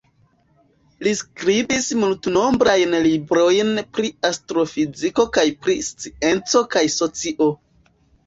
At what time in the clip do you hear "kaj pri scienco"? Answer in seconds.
5.37-6.63